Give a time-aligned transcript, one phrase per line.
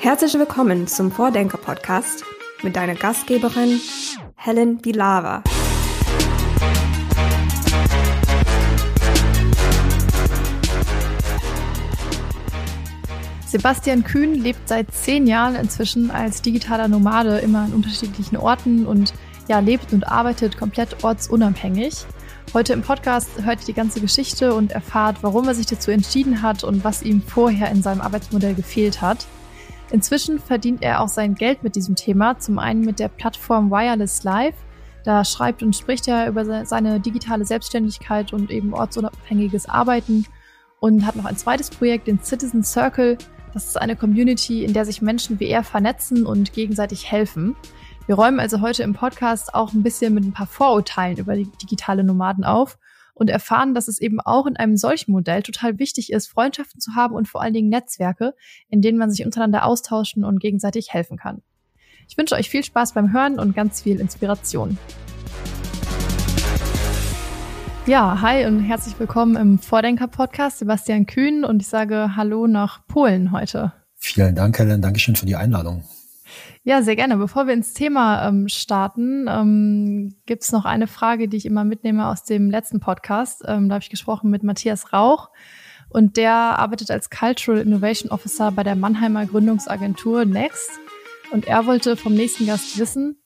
[0.00, 2.24] Herzlich willkommen zum Vordenker-Podcast
[2.62, 3.80] mit deiner Gastgeberin
[4.36, 5.42] Helen Bilava.
[13.44, 19.12] Sebastian Kühn lebt seit zehn Jahren inzwischen als digitaler Nomade immer an unterschiedlichen Orten und
[19.48, 22.06] ja, lebt und arbeitet komplett ortsunabhängig.
[22.54, 26.40] Heute im Podcast hört ihr die ganze Geschichte und erfahrt, warum er sich dazu entschieden
[26.40, 29.26] hat und was ihm vorher in seinem Arbeitsmodell gefehlt hat.
[29.90, 34.22] Inzwischen verdient er auch sein Geld mit diesem Thema, zum einen mit der Plattform Wireless
[34.22, 34.54] Live.
[35.04, 40.26] Da schreibt und spricht er über seine digitale Selbstständigkeit und eben ortsunabhängiges Arbeiten
[40.80, 43.16] und hat noch ein zweites Projekt, den Citizen Circle,
[43.54, 47.56] das ist eine Community, in der sich Menschen wie er vernetzen und gegenseitig helfen.
[48.06, 51.50] Wir räumen also heute im Podcast auch ein bisschen mit ein paar Vorurteilen über die
[51.62, 52.78] digitale Nomaden auf
[53.18, 56.94] und erfahren, dass es eben auch in einem solchen Modell total wichtig ist, Freundschaften zu
[56.94, 58.34] haben und vor allen Dingen Netzwerke,
[58.68, 61.42] in denen man sich untereinander austauschen und gegenseitig helfen kann.
[62.08, 64.78] Ich wünsche euch viel Spaß beim Hören und ganz viel Inspiration.
[67.86, 70.58] Ja, hi und herzlich willkommen im Vordenker-Podcast.
[70.58, 73.72] Sebastian Kühn und ich sage Hallo nach Polen heute.
[73.94, 74.82] Vielen Dank, Helen.
[74.82, 75.82] Dankeschön für die Einladung.
[76.62, 77.16] Ja, sehr gerne.
[77.16, 81.64] Bevor wir ins Thema ähm, starten, ähm, gibt es noch eine Frage, die ich immer
[81.64, 83.42] mitnehme aus dem letzten Podcast.
[83.46, 85.30] Ähm, da habe ich gesprochen mit Matthias Rauch
[85.88, 90.70] und der arbeitet als Cultural Innovation Officer bei der Mannheimer Gründungsagentur Next.
[91.30, 93.18] Und er wollte vom nächsten Gast wissen,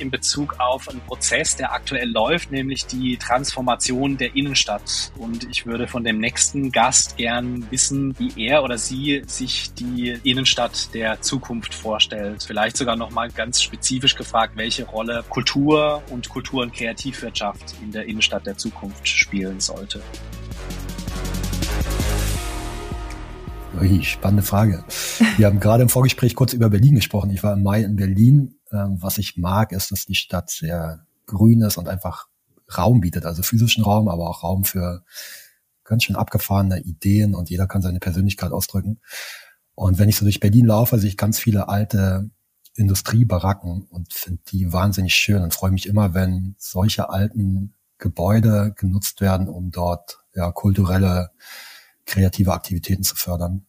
[0.00, 5.12] in Bezug auf einen Prozess, der aktuell läuft, nämlich die Transformation der Innenstadt.
[5.18, 10.18] Und ich würde von dem nächsten Gast gern wissen, wie er oder sie sich die
[10.22, 12.42] Innenstadt der Zukunft vorstellt.
[12.42, 18.06] Vielleicht sogar nochmal ganz spezifisch gefragt, welche Rolle Kultur und Kultur- und Kreativwirtschaft in der
[18.06, 20.00] Innenstadt der Zukunft spielen sollte.
[23.80, 24.84] Ui, spannende Frage.
[25.36, 27.30] Wir haben gerade im Vorgespräch kurz über Berlin gesprochen.
[27.30, 28.59] Ich war im Mai in Berlin.
[28.72, 32.28] Ähm, was ich mag, ist, dass die Stadt sehr grün ist und einfach
[32.76, 35.04] Raum bietet, also physischen Raum, aber auch Raum für
[35.84, 39.00] ganz schön abgefahrene Ideen und jeder kann seine Persönlichkeit ausdrücken.
[39.74, 42.30] Und wenn ich so durch Berlin laufe, sehe ich ganz viele alte
[42.76, 49.20] Industriebaracken und finde die wahnsinnig schön und freue mich immer, wenn solche alten Gebäude genutzt
[49.20, 51.30] werden, um dort ja kulturelle
[52.06, 53.66] kreative Aktivitäten zu fördern.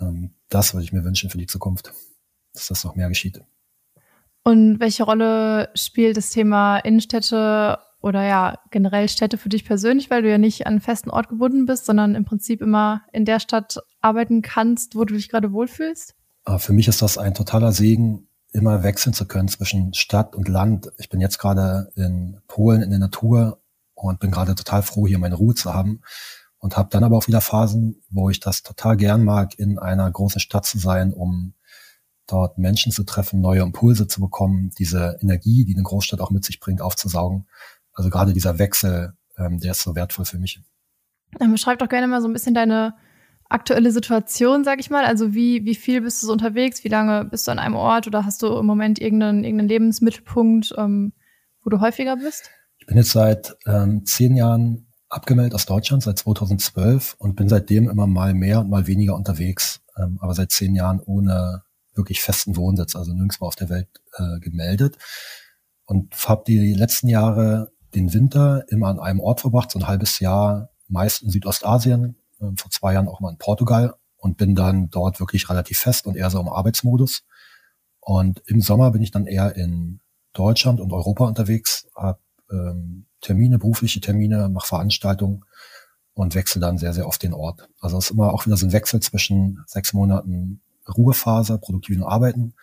[0.00, 1.92] Ähm, das würde ich mir wünschen für die Zukunft,
[2.54, 3.42] dass das noch mehr geschieht.
[4.48, 10.22] Und welche Rolle spielt das Thema Innenstädte oder ja generell Städte für dich persönlich, weil
[10.22, 13.40] du ja nicht an einen festen Ort gebunden bist, sondern im Prinzip immer in der
[13.40, 16.14] Stadt arbeiten kannst, wo du dich gerade wohlfühlst?
[16.46, 20.48] Ah, für mich ist das ein totaler Segen, immer wechseln zu können zwischen Stadt und
[20.48, 20.92] Land.
[20.96, 23.60] Ich bin jetzt gerade in Polen in der Natur
[23.92, 26.00] und bin gerade total froh, hier meine Ruhe zu haben
[26.56, 30.10] und habe dann aber auch wieder Phasen, wo ich das total gern mag, in einer
[30.10, 31.52] großen Stadt zu sein, um
[32.28, 36.44] dort Menschen zu treffen, neue Impulse zu bekommen, diese Energie, die eine Großstadt auch mit
[36.44, 37.48] sich bringt, aufzusaugen.
[37.92, 40.60] Also gerade dieser Wechsel, ähm, der ist so wertvoll für mich.
[41.38, 42.94] Dann beschreib doch gerne mal so ein bisschen deine
[43.48, 45.04] aktuelle Situation, sag ich mal.
[45.04, 46.84] Also wie, wie viel bist du so unterwegs?
[46.84, 50.74] Wie lange bist du an einem Ort oder hast du im Moment irgendeinen, irgendeinen Lebensmittelpunkt,
[50.76, 51.12] ähm,
[51.62, 52.50] wo du häufiger bist?
[52.78, 57.88] Ich bin jetzt seit ähm, zehn Jahren abgemeldet aus Deutschland seit 2012 und bin seitdem
[57.88, 61.62] immer mal mehr und mal weniger unterwegs, ähm, aber seit zehn Jahren ohne
[61.98, 64.96] wirklich festen Wohnsitz, also nirgendwo auf der Welt äh, gemeldet
[65.84, 70.20] und habe die letzten Jahre den Winter immer an einem Ort verbracht, so ein halbes
[70.20, 74.90] Jahr, meist in Südostasien, äh, vor zwei Jahren auch mal in Portugal und bin dann
[74.90, 77.24] dort wirklich relativ fest und eher so im Arbeitsmodus.
[78.00, 80.00] Und im Sommer bin ich dann eher in
[80.32, 82.20] Deutschland und Europa unterwegs, habe
[82.50, 85.44] ähm, Termine, berufliche Termine, mache Veranstaltungen
[86.14, 87.68] und wechsle dann sehr, sehr oft den Ort.
[87.80, 90.60] Also es ist immer auch wieder so ein Wechsel zwischen sechs Monaten
[90.96, 92.54] Ruhephase, produktiven Arbeiten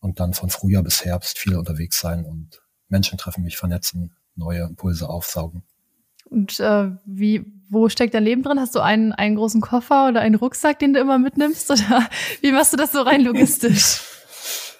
[0.00, 4.62] und dann von Frühjahr bis Herbst viel unterwegs sein und Menschen treffen, mich vernetzen, neue
[4.62, 5.62] Impulse aufsaugen.
[6.26, 8.58] Und äh, wie, wo steckt dein Leben drin?
[8.58, 11.70] Hast du einen, einen großen Koffer oder einen Rucksack, den du immer mitnimmst?
[11.70, 12.08] Oder
[12.40, 14.02] wie machst du das so rein logistisch?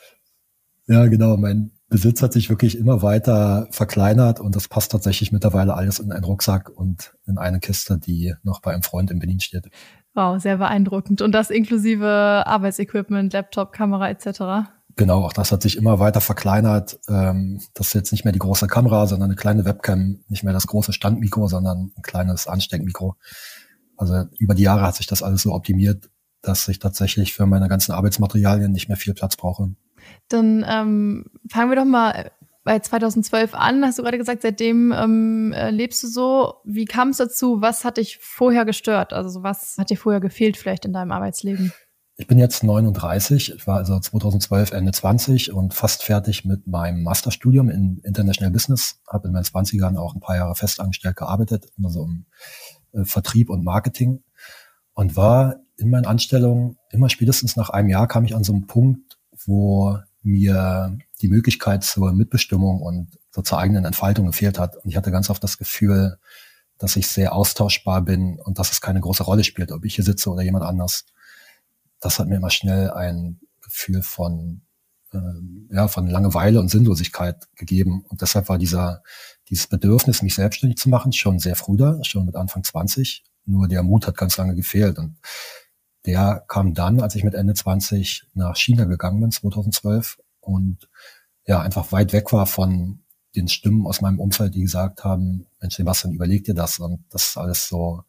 [0.87, 1.37] ja, genau.
[1.37, 6.13] Mein Besitz hat sich wirklich immer weiter verkleinert und das passt tatsächlich mittlerweile alles in
[6.13, 9.69] einen Rucksack und in eine Kiste, die noch bei einem Freund in Berlin steht.
[10.15, 11.23] Wow, sehr beeindruckend.
[11.23, 14.71] Und das inklusive Arbeitsequipment, Laptop, Kamera etc.
[14.97, 17.01] Genau, auch das hat sich immer weiter verkleinert.
[17.09, 20.53] Ähm, das ist jetzt nicht mehr die große Kamera, sondern eine kleine Webcam, nicht mehr
[20.53, 23.17] das große Standmikro, sondern ein kleines Ansteckmikro.
[23.97, 26.11] Also über die Jahre hat sich das alles so optimiert,
[26.43, 29.75] dass ich tatsächlich für meine ganzen Arbeitsmaterialien nicht mehr viel Platz brauche.
[30.29, 32.31] Dann ähm, fangen wir doch mal
[32.65, 33.85] bei 2012 an.
[33.85, 36.55] Hast du gerade gesagt, seitdem ähm, äh, lebst du so.
[36.65, 37.61] Wie kam es dazu?
[37.61, 39.13] Was hat dich vorher gestört?
[39.13, 41.73] Also was hat dir vorher gefehlt vielleicht in deinem Arbeitsleben?
[42.17, 47.03] Ich bin jetzt 39, ich war also 2012 Ende 20 und fast fertig mit meinem
[47.03, 51.91] Masterstudium in International Business, habe in meinen 20ern auch ein paar Jahre festangestellt gearbeitet, immer
[51.91, 52.27] so im
[52.93, 54.23] äh, Vertrieb und Marketing
[54.93, 58.69] und war in meinen Anstellungen immer spätestens nach einem Jahr kam ich an so einen
[58.69, 64.77] Punkt, wo mir die Möglichkeit zur Mitbestimmung und so zur eigenen Entfaltung gefehlt hat.
[64.77, 66.19] Und ich hatte ganz oft das Gefühl,
[66.79, 70.05] dass ich sehr austauschbar bin und dass es keine große Rolle spielt, ob ich hier
[70.05, 71.05] sitze oder jemand anders
[72.05, 74.63] das hat mir immer schnell ein Gefühl von,
[75.13, 75.19] äh,
[75.71, 78.05] ja, von Langeweile und Sinnlosigkeit gegeben.
[78.09, 79.03] Und deshalb war dieser,
[79.49, 83.25] dieses Bedürfnis, mich selbstständig zu machen, schon sehr früh da, schon mit Anfang 20.
[83.47, 84.99] Nur der Mut hat ganz lange gefehlt.
[84.99, 85.17] Und
[86.07, 90.89] der kam dann, als ich mit Ende 20 nach China gegangen bin, 2012, und
[91.47, 93.01] ja, einfach weit weg war von
[93.35, 96.79] den Stimmen aus meinem Umfeld, die gesagt haben, Mensch, Sebastian, überleg dir das.
[96.79, 98.05] Und das ist alles so,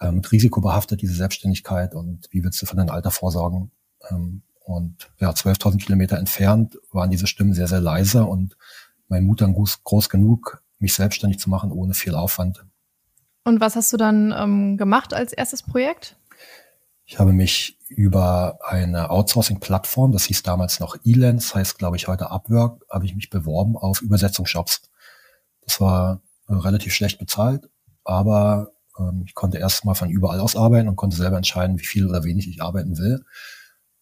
[0.00, 3.70] äh, mit Risiko behaftet, diese Selbstständigkeit und wie willst du für dein Alter vorsorgen?
[4.10, 8.56] Ähm, und ja, 12.000 Kilometer entfernt waren diese Stimmen sehr, sehr leise und
[9.08, 12.64] mein Mut dann groß, groß genug, mich selbstständig zu machen, ohne viel Aufwand.
[13.44, 16.16] Und was hast du dann ähm, gemacht als erstes Projekt?
[17.08, 22.32] Ich habe mich über eine Outsourcing-Plattform, das hieß damals noch Elance, heißt glaube ich heute
[22.32, 24.82] Upwork, habe ich mich beworben auf Übersetzungsshops.
[25.60, 27.70] Das war äh, relativ schlecht bezahlt,
[28.02, 31.84] aber ähm, ich konnte erst mal von überall aus arbeiten und konnte selber entscheiden, wie
[31.84, 33.24] viel oder wenig ich arbeiten will.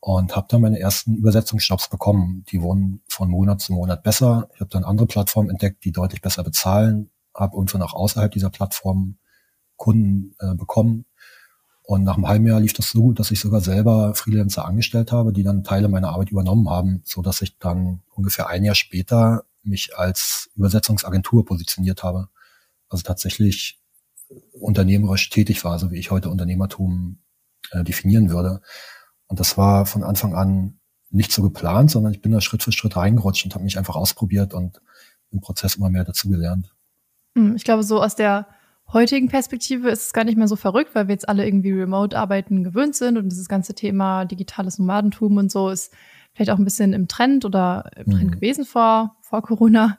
[0.00, 2.44] Und habe dann meine ersten Übersetzungsjobs bekommen.
[2.50, 4.48] Die wurden von Monat zu Monat besser.
[4.54, 7.10] Ich habe dann andere Plattformen entdeckt, die deutlich besser bezahlen.
[7.34, 9.16] Habe irgendwann auch außerhalb dieser Plattform
[9.76, 11.06] Kunden äh, bekommen.
[11.86, 15.12] Und nach einem halben Jahr lief das so gut, dass ich sogar selber Freelancer angestellt
[15.12, 18.74] habe, die dann Teile meiner Arbeit übernommen haben, so dass ich dann ungefähr ein Jahr
[18.74, 22.28] später mich als Übersetzungsagentur positioniert habe.
[22.88, 23.78] Also tatsächlich
[24.52, 27.18] unternehmerisch tätig war, so wie ich heute Unternehmertum
[27.70, 28.62] äh, definieren würde.
[29.26, 30.78] Und das war von Anfang an
[31.10, 33.94] nicht so geplant, sondern ich bin da Schritt für Schritt reingerutscht und habe mich einfach
[33.96, 34.80] ausprobiert und
[35.30, 36.74] im Prozess immer mehr dazugelernt.
[37.36, 38.46] Hm, ich glaube, so aus der
[38.94, 42.64] heutigen Perspektive ist es gar nicht mehr so verrückt, weil wir jetzt alle irgendwie Remote-Arbeiten
[42.64, 45.92] gewöhnt sind und dieses ganze Thema digitales Nomadentum und so ist
[46.32, 48.34] vielleicht auch ein bisschen im Trend oder im Trend mhm.
[48.34, 49.98] gewesen vor, vor Corona.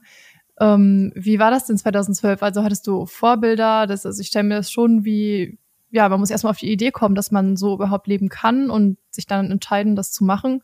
[0.59, 2.41] Ähm, wie war das denn 2012?
[2.41, 3.87] Also hattest du Vorbilder?
[3.87, 5.59] Das, also ich stelle mir das schon wie,
[5.91, 8.97] ja, man muss erstmal auf die Idee kommen, dass man so überhaupt leben kann und
[9.11, 10.61] sich dann entscheiden, das zu machen.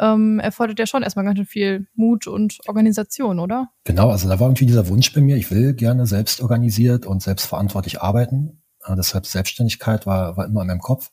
[0.00, 3.68] Ähm, erfordert ja schon erstmal ganz schön viel Mut und Organisation, oder?
[3.84, 7.22] Genau, also da war irgendwie dieser Wunsch bei mir, ich will gerne selbst organisiert und
[7.22, 8.62] selbstverantwortlich arbeiten.
[8.84, 11.10] Äh, deshalb Selbstständigkeit war, war immer in meinem Kopf.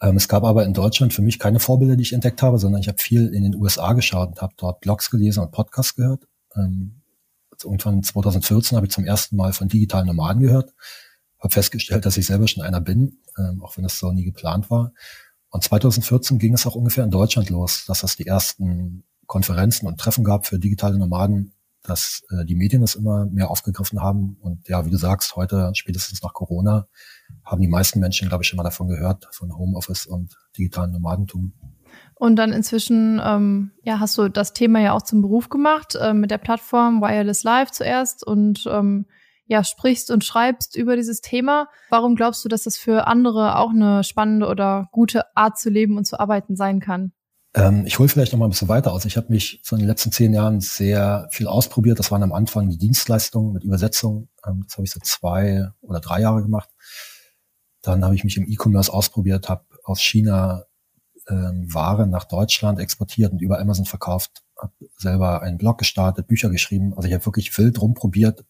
[0.00, 2.80] Ähm, es gab aber in Deutschland für mich keine Vorbilder, die ich entdeckt habe, sondern
[2.80, 6.26] ich habe viel in den USA geschaut und habe dort Blogs gelesen und Podcasts gehört.
[6.56, 7.02] Ähm,
[7.62, 10.74] irgendwann 2014 habe ich zum ersten Mal von digitalen Nomaden gehört,
[11.38, 14.70] habe festgestellt, dass ich selber schon einer bin, ähm, auch wenn das so nie geplant
[14.70, 14.92] war.
[15.52, 20.00] Und 2014 ging es auch ungefähr in Deutschland los, dass es die ersten Konferenzen und
[20.00, 21.52] Treffen gab für digitale Nomaden,
[21.82, 24.38] dass äh, die Medien das immer mehr aufgegriffen haben.
[24.40, 26.88] Und ja, wie du sagst, heute, spätestens nach Corona,
[27.44, 31.52] haben die meisten Menschen, glaube ich, schon mal davon gehört, von Homeoffice und digitalen Nomadentum.
[32.14, 36.14] Und dann inzwischen, ähm, ja, hast du das Thema ja auch zum Beruf gemacht, äh,
[36.14, 39.04] mit der Plattform Wireless Live zuerst und ähm,
[39.46, 41.68] ja, sprichst und schreibst über dieses Thema.
[41.90, 45.96] Warum glaubst du, dass das für andere auch eine spannende oder gute Art zu leben
[45.96, 47.12] und zu arbeiten sein kann?
[47.54, 49.04] Ähm, ich hole vielleicht noch mal ein bisschen weiter aus.
[49.04, 51.98] Ich habe mich so in den letzten zehn Jahren sehr viel ausprobiert.
[51.98, 54.28] Das waren am Anfang die Dienstleistungen mit Übersetzung.
[54.46, 56.70] Ähm, das habe ich so zwei oder drei Jahre gemacht.
[57.82, 60.64] Dann habe ich mich im E-Commerce ausprobiert, habe aus China
[61.28, 64.42] ähm, Ware nach Deutschland exportiert und über Amazon verkauft.
[64.56, 66.94] Habe selber einen Blog gestartet, Bücher geschrieben.
[66.94, 68.44] Also ich habe wirklich wild rumprobiert.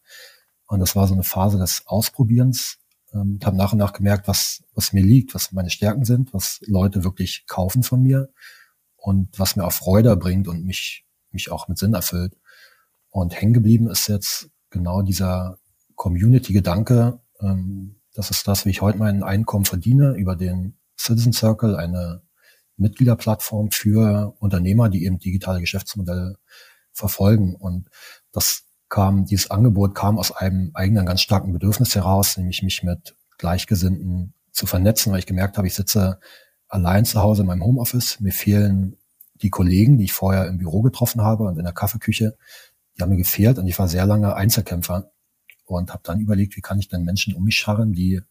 [0.67, 2.77] Und das war so eine Phase des Ausprobierens.
[3.13, 6.59] Ähm, habe nach und nach gemerkt, was, was mir liegt, was meine Stärken sind, was
[6.65, 8.29] Leute wirklich kaufen von mir
[8.95, 12.35] und was mir auch Freude bringt und mich, mich auch mit Sinn erfüllt.
[13.09, 15.59] Und hängen geblieben ist jetzt genau dieser
[15.95, 17.19] Community-Gedanke.
[17.39, 22.23] Ähm, das ist das, wie ich heute mein Einkommen verdiene, über den Citizen Circle, eine
[22.77, 26.37] Mitgliederplattform für Unternehmer, die eben digitale Geschäftsmodelle
[26.91, 27.55] verfolgen.
[27.55, 27.89] Und
[28.31, 33.15] das kam, dieses Angebot kam aus einem eigenen ganz starken Bedürfnis heraus, nämlich mich mit
[33.39, 36.19] Gleichgesinnten zu vernetzen, weil ich gemerkt habe, ich sitze
[36.67, 38.19] allein zu Hause in meinem Homeoffice.
[38.19, 38.95] Mir fehlen
[39.33, 42.37] die Kollegen, die ich vorher im Büro getroffen habe und in der Kaffeeküche,
[42.95, 45.11] die haben mir gefehlt und ich war sehr lange Einzelkämpfer
[45.65, 48.21] und habe dann überlegt, wie kann ich denn Menschen um mich scharren, die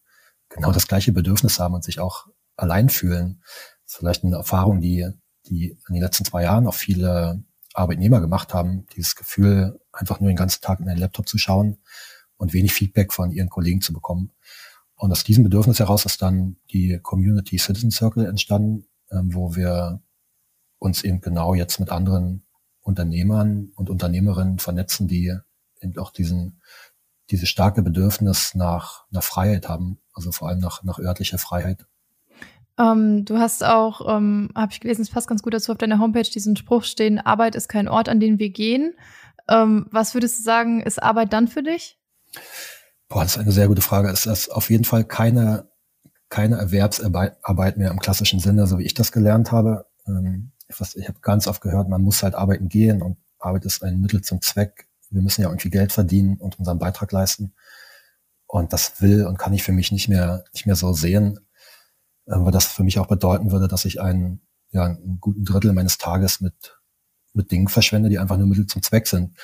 [0.47, 3.41] genau das gleiche Bedürfnis haben und sich auch allein fühlen
[3.85, 5.09] ist vielleicht eine Erfahrung, die,
[5.47, 7.43] die in den letzten zwei Jahren auch viele
[7.73, 11.77] Arbeitnehmer gemacht haben, dieses Gefühl, einfach nur den ganzen Tag in den Laptop zu schauen
[12.37, 14.31] und wenig Feedback von ihren Kollegen zu bekommen.
[14.95, 20.01] Und aus diesem Bedürfnis heraus ist dann die Community Citizen Circle entstanden, ähm, wo wir
[20.79, 22.45] uns eben genau jetzt mit anderen
[22.81, 25.35] Unternehmern und Unternehmerinnen vernetzen, die
[25.79, 26.61] eben auch diesen,
[27.31, 31.85] diese starke Bedürfnis nach, nach Freiheit haben, also vor allem nach, nach örtlicher Freiheit.
[32.79, 35.99] Ähm, du hast auch, ähm, habe ich gelesen, es passt ganz gut dazu, auf deiner
[35.99, 38.95] Homepage diesen Spruch stehen, Arbeit ist kein Ort, an den wir gehen.
[39.47, 41.99] Ähm, was würdest du sagen, ist Arbeit dann für dich?
[43.09, 44.09] Boah, das ist eine sehr gute Frage.
[44.09, 45.69] Es ist auf jeden Fall keine,
[46.29, 49.85] keine Erwerbsarbeit mehr im klassischen Sinne, so wie ich das gelernt habe.
[50.07, 53.99] Ähm, ich habe ganz oft gehört, man muss halt arbeiten gehen und Arbeit ist ein
[53.99, 54.87] Mittel zum Zweck.
[55.11, 57.53] Wir müssen ja irgendwie Geld verdienen und unseren Beitrag leisten.
[58.47, 61.39] Und das will und kann ich für mich nicht mehr, nicht mehr so sehen,
[62.25, 65.97] weil das für mich auch bedeuten würde, dass ich einen, ja, einen guten Drittel meines
[65.97, 66.77] Tages mit,
[67.33, 69.37] mit Dingen verschwende, die einfach nur Mittel zum Zweck sind.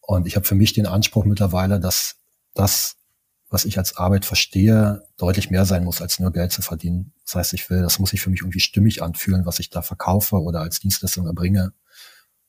[0.00, 2.16] Und ich habe für mich den Anspruch mittlerweile, dass
[2.54, 2.96] das,
[3.50, 7.12] was ich als Arbeit verstehe, deutlich mehr sein muss, als nur Geld zu verdienen.
[7.24, 9.82] Das heißt, ich will, das muss sich für mich irgendwie stimmig anfühlen, was ich da
[9.82, 11.72] verkaufe oder als Dienstleistung erbringe.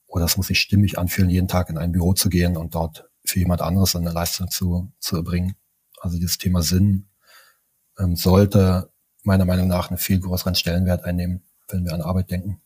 [0.06, 3.08] Oder es muss sich stimmig anfühlen, jeden Tag in ein Büro zu gehen und dort
[3.24, 5.54] für jemand anderes eine Leistung zu, zu erbringen.
[6.00, 7.08] Also dieses Thema Sinn
[7.98, 8.90] ähm, sollte
[9.24, 12.60] meiner Meinung nach einen viel größeren Stellenwert einnehmen, wenn wir an Arbeit denken.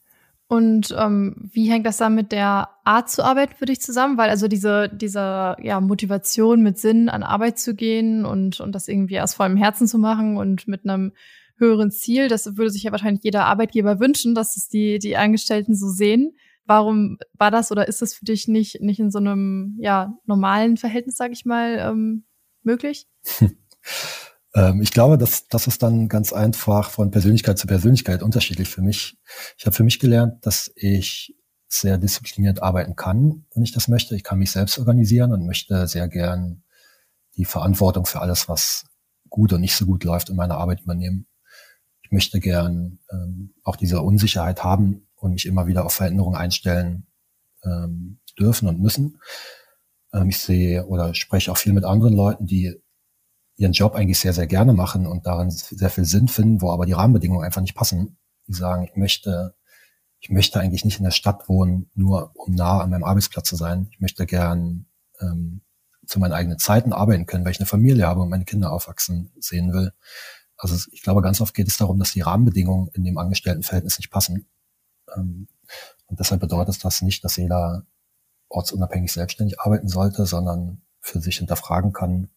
[0.47, 4.19] Und ähm, wie hängt das dann mit der Art zu arbeiten für dich zusammen?
[4.19, 8.89] Weil also diese, diese ja, Motivation mit Sinn an Arbeit zu gehen und, und das
[8.89, 11.13] irgendwie aus vollem Herzen zu machen und mit einem
[11.57, 15.75] höheren Ziel, das würde sich ja wahrscheinlich jeder Arbeitgeber wünschen, dass es die, die Angestellten
[15.75, 16.37] so sehen.
[16.67, 20.77] Warum war das oder ist das für dich nicht, nicht in so einem ja, normalen
[20.77, 22.25] Verhältnis, sage ich mal, ähm,
[22.63, 23.09] möglich?
[24.55, 28.83] Ähm, ich glaube, dass das ist dann ganz einfach von Persönlichkeit zu Persönlichkeit unterschiedlich für
[28.83, 29.19] mich.
[29.59, 31.37] Ich habe für mich gelernt, dass ich
[31.69, 34.15] sehr diszipliniert arbeiten kann, wenn ich das möchte.
[34.15, 36.63] Ich kann mich selbst organisieren und möchte sehr gern
[37.37, 38.87] die Verantwortung für alles, was
[39.29, 41.27] gut und nicht so gut läuft, in meiner Arbeit übernehmen.
[42.03, 47.07] Ich möchte gern ähm, auch diese Unsicherheit haben und mich immer wieder auf Veränderungen einstellen
[47.65, 49.19] ähm, dürfen und müssen.
[50.13, 52.81] Ähm, ich sehe oder spreche auch viel mit anderen Leuten, die
[53.57, 56.87] ihren Job eigentlich sehr, sehr gerne machen und darin sehr viel Sinn finden, wo aber
[56.87, 58.17] die Rahmenbedingungen einfach nicht passen.
[58.47, 59.55] Die sagen, ich möchte,
[60.21, 63.57] ich möchte eigentlich nicht in der Stadt wohnen, nur um nah an meinem Arbeitsplatz zu
[63.57, 63.89] sein.
[63.93, 64.87] Ich möchte gern
[65.21, 65.63] ähm,
[66.07, 69.31] zu meinen eigenen Zeiten arbeiten können, weil ich eine Familie habe und meine Kinder aufwachsen
[69.39, 69.93] sehen will.
[70.57, 74.11] Also ich glaube, ganz oft geht es darum, dass die Rahmenbedingungen in dem Angestelltenverhältnis nicht
[74.11, 74.47] passen.
[75.17, 75.49] Ähm,
[76.07, 77.87] und deshalb bedeutet das nicht, dass jeder
[78.49, 82.31] ortsunabhängig selbstständig arbeiten sollte, sondern für sich hinterfragen kann,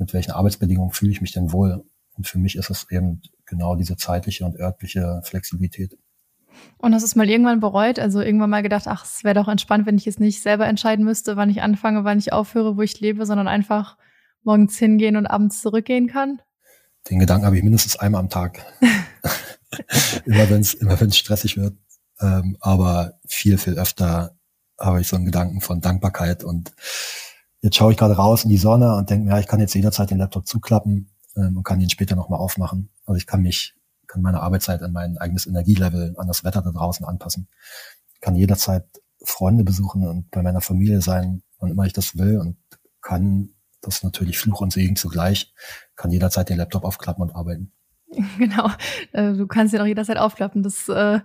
[0.00, 1.84] mit welchen Arbeitsbedingungen fühle ich mich denn wohl?
[2.16, 5.96] Und für mich ist es eben genau diese zeitliche und örtliche Flexibilität.
[6.78, 7.98] Und hast du es mal irgendwann bereut?
[7.98, 11.04] Also irgendwann mal gedacht, ach, es wäre doch entspannt, wenn ich jetzt nicht selber entscheiden
[11.04, 13.96] müsste, wann ich anfange, wann ich aufhöre, wo ich lebe, sondern einfach
[14.42, 16.42] morgens hingehen und abends zurückgehen kann?
[17.08, 18.64] Den Gedanken habe ich mindestens einmal am Tag.
[20.24, 21.76] immer wenn es immer wenn's stressig wird.
[22.20, 24.36] Ähm, aber viel, viel öfter
[24.78, 26.72] habe ich so einen Gedanken von Dankbarkeit und
[27.62, 29.74] jetzt schaue ich gerade raus in die Sonne und denke mir, ja, ich kann jetzt
[29.74, 32.90] jederzeit den Laptop zuklappen ähm, und kann ihn später nochmal aufmachen.
[33.06, 33.74] Also ich kann mich,
[34.06, 37.48] kann meine Arbeitszeit an mein eigenes Energielevel, an das Wetter da draußen anpassen.
[38.14, 38.84] Ich kann jederzeit
[39.22, 42.56] Freunde besuchen und bei meiner Familie sein, wann immer ich das will und
[43.02, 43.50] kann
[43.82, 45.52] das natürlich Fluch und Segen zugleich,
[45.96, 47.72] kann jederzeit den Laptop aufklappen und arbeiten.
[48.38, 48.68] Genau,
[49.12, 50.64] äh, du kannst ihn auch jederzeit aufklappen.
[50.64, 51.20] Das äh,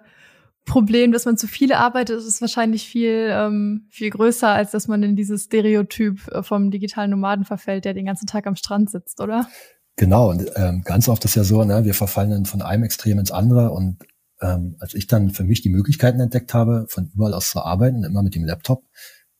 [0.65, 5.03] Problem, dass man zu viele arbeitet, ist wahrscheinlich viel, ähm, viel größer, als dass man
[5.03, 9.21] in dieses Stereotyp äh, vom digitalen Nomaden verfällt, der den ganzen Tag am Strand sitzt,
[9.21, 9.47] oder?
[9.95, 13.19] Genau, und ähm, ganz oft ist ja so, ne, wir verfallen dann von einem Extrem
[13.19, 13.99] ins andere und
[14.41, 18.03] ähm, als ich dann für mich die Möglichkeiten entdeckt habe, von überall aus zu arbeiten,
[18.03, 18.83] immer mit dem Laptop,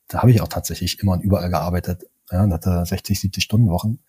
[0.07, 2.03] da habe ich auch tatsächlich immer und überall gearbeitet.
[2.31, 3.99] Ja, und hatte 60, 70 Stunden Wochen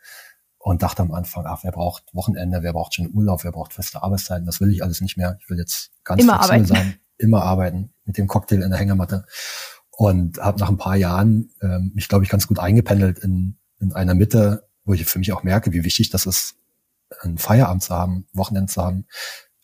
[0.58, 4.02] und dachte am Anfang, ach, wer braucht Wochenende, wer braucht schon Urlaub, wer braucht feste
[4.02, 5.38] Arbeitszeiten, das will ich alles nicht mehr.
[5.40, 6.90] Ich will jetzt ganz immer flexibel arbeiten.
[6.92, 9.26] sein immer arbeiten mit dem Cocktail in der Hängematte.
[9.90, 13.92] Und habe nach ein paar Jahren ähm, mich, glaube ich, ganz gut eingependelt in, in
[13.92, 16.56] einer Mitte, wo ich für mich auch merke, wie wichtig das ist,
[17.20, 19.06] einen Feierabend zu haben, Wochenende zu haben.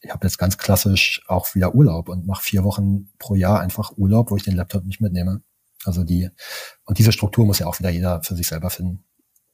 [0.00, 3.92] Ich habe jetzt ganz klassisch auch wieder Urlaub und mache vier Wochen pro Jahr einfach
[3.97, 5.42] Urlaub, wo ich den Laptop nicht mitnehme.
[5.85, 6.30] Also die,
[6.85, 9.04] und diese Struktur muss ja auch wieder jeder für sich selber finden.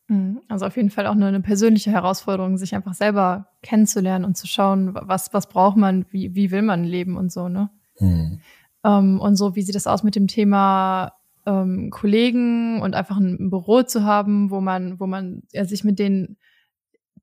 [0.08, 0.40] Mhm.
[0.48, 4.46] Also auf jeden Fall auch eine, eine, persönliche Herausforderung, sich einfach selber kennenzulernen und zu
[4.46, 7.70] schauen, was, was braucht man, wie, wie will man leben und so, ne?
[8.00, 8.40] Mhm.
[8.84, 11.12] Ähm, und so, wie sieht es aus mit dem Thema
[11.46, 15.98] ähm, Kollegen und einfach ein Büro zu haben, wo man, wo man ja, sich mit
[15.98, 16.36] denen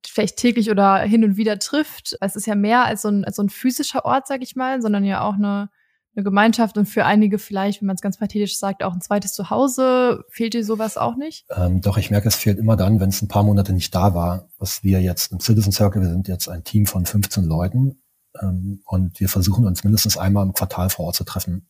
[0.06, 2.16] vielleicht täglich oder hin und wieder trifft.
[2.20, 4.82] Es ist ja mehr als so ein, als so ein physischer Ort, sag ich mal,
[4.82, 5.70] sondern ja auch eine,
[6.14, 9.32] eine Gemeinschaft und für einige vielleicht, wenn man es ganz pathetisch sagt, auch ein zweites
[9.32, 10.24] Zuhause.
[10.30, 11.46] Fehlt dir sowas auch nicht?
[11.54, 14.14] Ähm, doch, ich merke, es fehlt immer dann, wenn es ein paar Monate nicht da
[14.14, 14.48] war.
[14.58, 17.98] Was wir jetzt im Citizen Circle, wir sind jetzt ein Team von 15 Leuten,
[18.42, 21.68] und wir versuchen uns mindestens einmal im Quartal vor Ort zu treffen.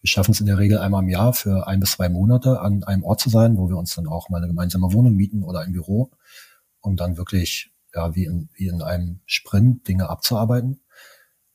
[0.00, 2.84] Wir schaffen es in der Regel einmal im Jahr für ein bis zwei Monate an
[2.84, 5.60] einem Ort zu sein, wo wir uns dann auch mal eine gemeinsame Wohnung mieten oder
[5.60, 6.10] ein Büro,
[6.80, 10.80] um dann wirklich ja, wie, in, wie in einem Sprint Dinge abzuarbeiten,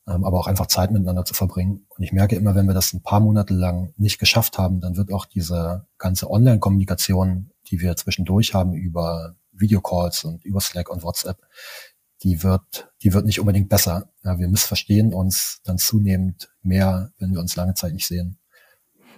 [0.08, 1.86] ähm, aber auch einfach Zeit miteinander zu verbringen.
[1.88, 4.96] Und ich merke immer, wenn wir das ein paar Monate lang nicht geschafft haben, dann
[4.96, 11.02] wird auch diese ganze Online-Kommunikation, die wir zwischendurch haben über Videocalls und über Slack und
[11.02, 11.38] WhatsApp,
[12.22, 14.10] die wird, die wird nicht unbedingt besser.
[14.24, 18.38] Ja, wir missverstehen uns dann zunehmend mehr, wenn wir uns lange Zeit nicht sehen.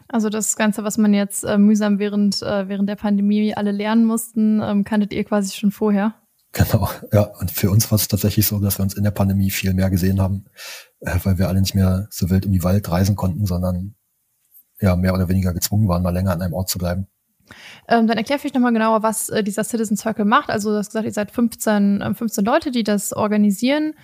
[0.09, 4.05] Also das Ganze, was man jetzt äh, mühsam während, äh, während der Pandemie alle lernen
[4.05, 6.15] mussten, ähm, kanntet ihr quasi schon vorher?
[6.53, 7.23] Genau, ja.
[7.23, 9.89] Und für uns war es tatsächlich so, dass wir uns in der Pandemie viel mehr
[9.89, 10.45] gesehen haben,
[11.01, 13.95] äh, weil wir alle nicht mehr so wild um die Wald reisen konnten, sondern
[14.81, 17.07] ja mehr oder weniger gezwungen waren, mal länger an einem Ort zu bleiben.
[17.89, 20.51] Ähm, dann erklär vielleicht nochmal genauer, was äh, dieser Citizen Circle macht.
[20.51, 23.95] Also du hast gesagt, ihr seid 15, äh, 15 Leute, die das organisieren.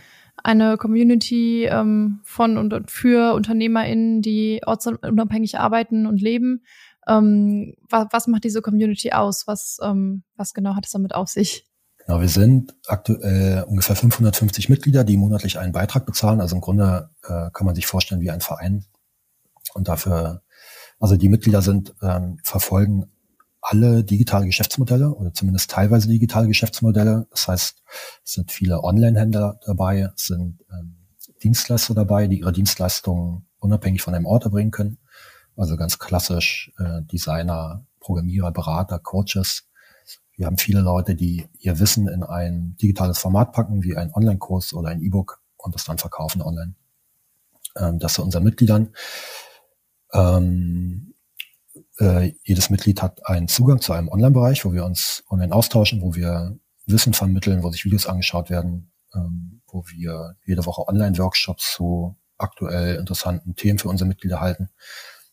[0.43, 6.63] Eine Community ähm, von und für UnternehmerInnen, die ortsunabhängig arbeiten und leben.
[7.09, 9.47] Ähm, was, was, macht diese Community aus?
[9.47, 11.67] Was, ähm, was genau hat es damit auf sich?
[12.07, 16.41] Genau, wir sind aktuell ungefähr 550 Mitglieder, die monatlich einen Beitrag bezahlen.
[16.41, 18.85] Also im Grunde äh, kann man sich vorstellen wie ein Verein.
[19.75, 20.43] Und dafür,
[20.99, 23.11] also die Mitglieder sind, ähm, verfolgen
[23.71, 27.27] alle digitale Geschäftsmodelle oder zumindest teilweise digitale Geschäftsmodelle.
[27.31, 27.83] Das heißt,
[28.25, 30.97] es sind viele Online-Händler dabei, es sind ähm,
[31.43, 34.99] Dienstleister dabei, die ihre Dienstleistungen unabhängig von einem Ort erbringen können.
[35.55, 39.69] Also ganz klassisch äh, Designer, Programmierer, Berater, Coaches.
[40.35, 44.73] Wir haben viele Leute, die ihr Wissen in ein digitales Format packen, wie ein Online-Kurs
[44.73, 46.75] oder ein E-Book und das dann verkaufen online.
[47.77, 48.95] Ähm, das zu unseren Mitgliedern.
[50.15, 51.08] Ähm,
[51.99, 56.15] äh, jedes Mitglied hat einen Zugang zu einem Online-Bereich, wo wir uns online austauschen, wo
[56.15, 62.17] wir Wissen vermitteln, wo sich Videos angeschaut werden, ähm, wo wir jede Woche Online-Workshops zu
[62.39, 64.71] aktuell interessanten Themen für unsere Mitglieder halten.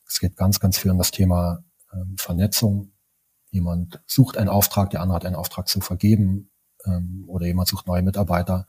[0.07, 2.91] Es geht ganz, ganz viel um das Thema ähm, Vernetzung.
[3.51, 6.51] Jemand sucht einen Auftrag, der andere hat einen Auftrag zu vergeben
[6.85, 8.67] ähm, oder jemand sucht neue Mitarbeiter.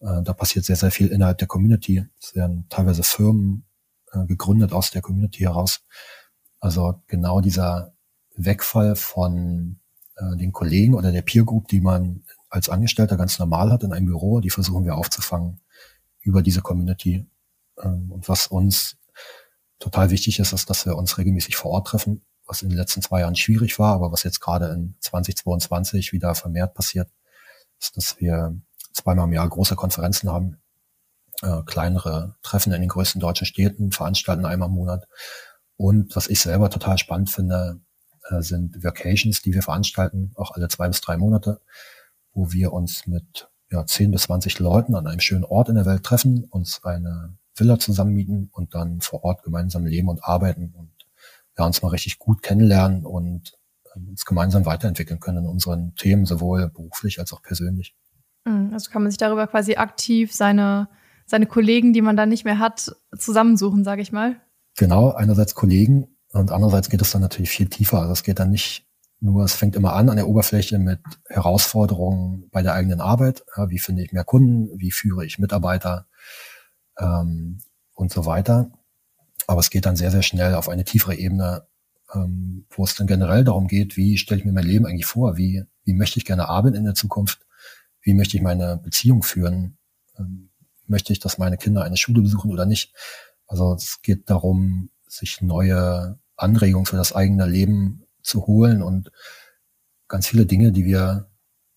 [0.00, 2.04] Äh, da passiert sehr, sehr viel innerhalb der Community.
[2.20, 3.66] Es werden teilweise Firmen
[4.12, 5.84] äh, gegründet aus der Community heraus.
[6.66, 7.94] Also genau dieser
[8.34, 9.78] Wegfall von
[10.16, 13.92] äh, den Kollegen oder der Peer Group, die man als Angestellter ganz normal hat in
[13.92, 15.60] einem Büro, die versuchen wir aufzufangen
[16.22, 17.24] über diese Community.
[17.80, 18.96] Ähm, und was uns
[19.78, 23.00] total wichtig ist, ist, dass wir uns regelmäßig vor Ort treffen, was in den letzten
[23.00, 27.08] zwei Jahren schwierig war, aber was jetzt gerade in 2022 wieder vermehrt passiert,
[27.78, 28.60] ist, dass wir
[28.92, 30.56] zweimal im Jahr große Konferenzen haben,
[31.42, 35.06] äh, kleinere Treffen in den größten deutschen Städten, veranstalten einmal im Monat,
[35.76, 37.80] und was ich selber total spannend finde,
[38.28, 41.60] äh, sind Vacations, die wir veranstalten, auch alle zwei bis drei Monate,
[42.32, 45.86] wo wir uns mit ja, 10 bis 20 Leuten an einem schönen Ort in der
[45.86, 50.92] Welt treffen, uns eine Villa zusammenmieten und dann vor Ort gemeinsam leben und arbeiten und
[51.58, 56.26] ja, uns mal richtig gut kennenlernen und äh, uns gemeinsam weiterentwickeln können in unseren Themen,
[56.26, 57.94] sowohl beruflich als auch persönlich.
[58.44, 60.88] Mhm, also kann man sich darüber quasi aktiv seine,
[61.24, 64.40] seine Kollegen, die man dann nicht mehr hat, zusammensuchen, sage ich mal.
[64.76, 68.00] Genau, einerseits Kollegen und andererseits geht es dann natürlich viel tiefer.
[68.00, 68.86] Also es geht dann nicht
[69.20, 73.44] nur, es fängt immer an an der Oberfläche mit Herausforderungen bei der eigenen Arbeit.
[73.56, 74.78] Ja, wie finde ich mehr Kunden?
[74.78, 76.06] Wie führe ich Mitarbeiter?
[76.98, 77.60] Ähm,
[77.94, 78.70] und so weiter.
[79.46, 81.66] Aber es geht dann sehr, sehr schnell auf eine tiefere Ebene,
[82.14, 85.36] ähm, wo es dann generell darum geht, wie stelle ich mir mein Leben eigentlich vor?
[85.36, 87.46] Wie, wie möchte ich gerne arbeiten in der Zukunft?
[88.02, 89.78] Wie möchte ich meine Beziehung führen?
[90.18, 90.50] Ähm,
[90.86, 92.94] möchte ich, dass meine Kinder eine Schule besuchen oder nicht?
[93.46, 99.10] Also es geht darum, sich neue Anregungen für das eigene Leben zu holen und
[100.08, 101.28] ganz viele Dinge, die wir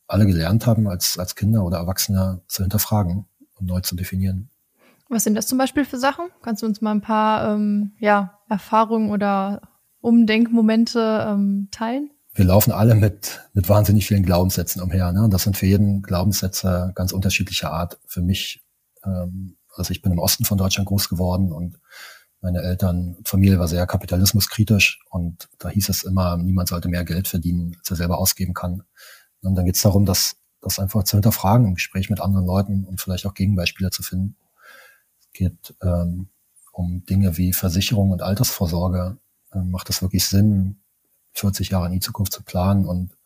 [0.08, 4.49] alle gelernt haben als, als Kinder oder Erwachsene zu hinterfragen und neu zu definieren.
[5.08, 6.25] Was sind das zum Beispiel für Sachen?
[6.41, 9.62] Kannst du uns mal ein paar ähm, ja, Erfahrungen oder
[10.01, 12.12] Umdenkmomente ähm, teilen?
[12.34, 15.12] Wir laufen alle mit, mit wahnsinnig vielen Glaubenssätzen umher.
[15.12, 15.23] Ne?
[15.23, 17.99] Und das sind für jeden Glaubenssätze ganz unterschiedlicher Art.
[18.05, 18.63] Für mich
[19.03, 21.80] ähm, also ich bin im Osten von Deutschland groß geworden und
[22.42, 27.28] meine Eltern, Familie war sehr kapitalismuskritisch und da hieß es immer, niemand sollte mehr Geld
[27.28, 28.84] verdienen, als er selber ausgeben kann.
[29.42, 32.86] Und dann geht es darum, das, das einfach zu hinterfragen im Gespräch mit anderen Leuten
[32.86, 34.38] und vielleicht auch Gegenbeispiele zu finden.
[35.20, 36.30] Es geht ähm,
[36.72, 39.18] um Dinge wie Versicherung und Altersvorsorge.
[39.54, 40.82] Ähm, macht es wirklich Sinn,
[41.34, 43.18] 40 Jahre in die Zukunft zu planen und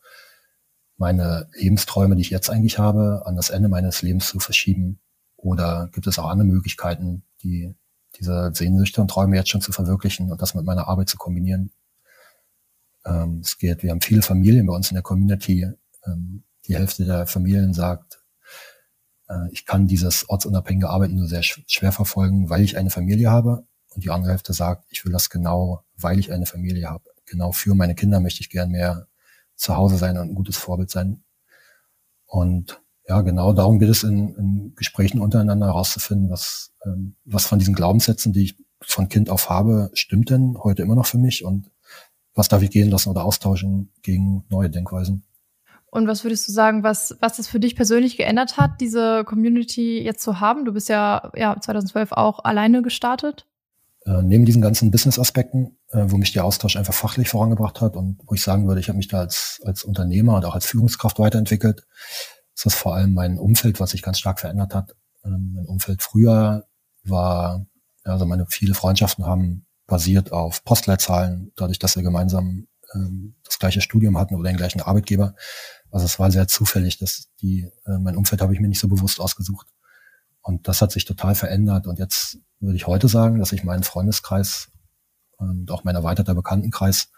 [0.96, 5.00] meine Lebensträume, die ich jetzt eigentlich habe, an das Ende meines Lebens zu verschieben?
[5.44, 7.74] Oder gibt es auch andere Möglichkeiten, die
[8.18, 11.70] diese Sehnsüchte und Träume jetzt schon zu verwirklichen und das mit meiner Arbeit zu kombinieren?
[13.04, 15.68] Ähm, es geht, wir haben viele Familien bei uns in der Community.
[16.06, 18.24] Ähm, die Hälfte der Familien sagt,
[19.28, 23.66] äh, ich kann dieses ortsunabhängige Arbeiten nur sehr schwer verfolgen, weil ich eine Familie habe.
[23.94, 27.04] Und die andere Hälfte sagt, ich will das genau, weil ich eine Familie habe.
[27.26, 29.08] Genau für meine Kinder möchte ich gern mehr
[29.56, 31.22] zu Hause sein und ein gutes Vorbild sein.
[32.24, 37.58] Und ja, genau darum geht es in, in Gesprächen untereinander herauszufinden, was, ähm, was von
[37.58, 41.44] diesen Glaubenssätzen, die ich von Kind auf habe, stimmt denn heute immer noch für mich
[41.44, 41.70] und
[42.34, 45.24] was darf ich gehen lassen oder austauschen gegen neue Denkweisen.
[45.90, 50.02] Und was würdest du sagen, was, was das für dich persönlich geändert hat, diese Community
[50.02, 50.64] jetzt zu haben?
[50.64, 53.46] Du bist ja, ja 2012 auch alleine gestartet.
[54.04, 58.18] Äh, neben diesen ganzen Business-Aspekten, äh, wo mich der Austausch einfach fachlich vorangebracht hat und
[58.26, 61.20] wo ich sagen würde, ich habe mich da als, als Unternehmer und auch als Führungskraft
[61.20, 61.86] weiterentwickelt,
[62.54, 64.94] ist vor allem mein Umfeld, was sich ganz stark verändert hat.
[65.24, 66.66] Ähm, mein Umfeld früher
[67.04, 67.66] war,
[68.04, 73.80] also meine viele Freundschaften haben basiert auf Postleitzahlen, dadurch, dass wir gemeinsam ähm, das gleiche
[73.80, 75.34] Studium hatten oder den gleichen Arbeitgeber.
[75.90, 78.88] Also es war sehr zufällig, dass die, äh, mein Umfeld habe ich mir nicht so
[78.88, 79.68] bewusst ausgesucht.
[80.42, 81.86] Und das hat sich total verändert.
[81.86, 84.70] Und jetzt würde ich heute sagen, dass ich meinen Freundeskreis
[85.36, 87.10] und auch mein erweiterter Bekanntenkreis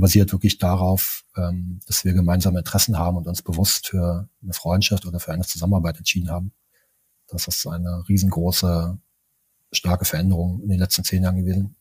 [0.00, 5.06] basiert wirklich darauf, ähm, dass wir gemeinsame Interessen haben und uns bewusst für eine Freundschaft
[5.06, 6.52] oder für eine Zusammenarbeit entschieden haben.
[7.28, 8.98] Das ist eine riesengroße,
[9.72, 11.76] starke Veränderung in den letzten zehn Jahren gewesen.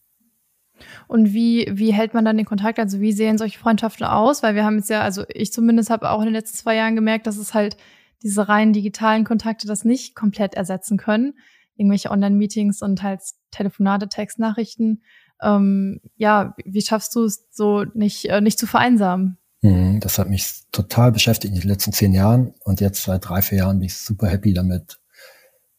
[1.07, 2.79] Und wie, wie hält man dann den Kontakt?
[2.79, 4.43] Also wie sehen solche Freundschaften aus?
[4.43, 6.95] Weil wir haben jetzt ja, also ich zumindest habe auch in den letzten zwei Jahren
[6.95, 7.77] gemerkt, dass es halt
[8.21, 11.33] diese rein digitalen Kontakte das nicht komplett ersetzen können.
[11.75, 13.21] Irgendwelche Online-Meetings und halt
[13.51, 15.03] Telefonate, Textnachrichten
[15.43, 19.37] ähm, ja, wie schaffst du es so nicht, äh, nicht zu vereinsamen?
[19.61, 23.41] Mhm, das hat mich total beschäftigt in den letzten zehn Jahren und jetzt seit drei,
[23.41, 24.99] vier Jahren bin ich super happy damit,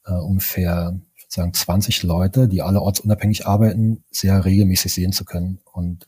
[0.07, 5.24] äh, ungefähr ich würde sagen 20 Leute, die alle ortsunabhängig arbeiten, sehr regelmäßig sehen zu
[5.24, 5.61] können.
[5.72, 6.07] Und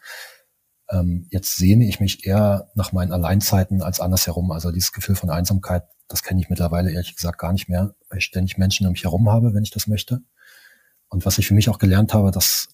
[0.90, 4.50] ähm, jetzt sehne ich mich eher nach meinen Alleinzeiten als andersherum.
[4.52, 8.18] Also dieses Gefühl von Einsamkeit, das kenne ich mittlerweile ehrlich gesagt gar nicht mehr, weil
[8.18, 10.22] ich ständig Menschen um mich herum habe, wenn ich das möchte.
[11.08, 12.68] Und was ich für mich auch gelernt habe, dass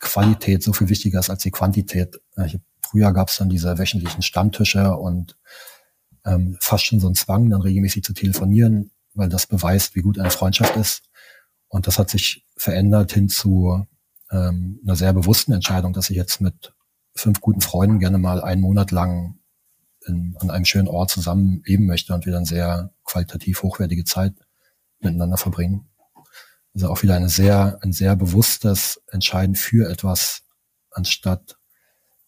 [0.00, 2.20] Qualität so viel wichtiger ist als die Quantität.
[2.44, 5.38] Ich, früher gab es dann diese wöchentlichen Stammtische und
[6.24, 10.18] ähm, fast schon so ein Zwang, dann regelmäßig zu telefonieren, weil das beweist, wie gut
[10.18, 11.02] eine Freundschaft ist.
[11.68, 13.86] Und das hat sich verändert hin zu
[14.30, 16.74] ähm, einer sehr bewussten Entscheidung, dass ich jetzt mit
[17.14, 19.38] fünf guten Freunden gerne mal einen Monat lang
[20.06, 24.34] in, an einem schönen Ort zusammen leben möchte und wir dann sehr qualitativ hochwertige Zeit
[25.00, 25.89] miteinander verbringen.
[26.74, 30.42] Also auch wieder eine sehr, ein sehr bewusstes Entscheiden für etwas,
[30.90, 31.58] anstatt,